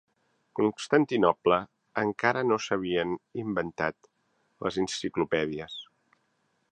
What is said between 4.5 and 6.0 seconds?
les enciclopèdies!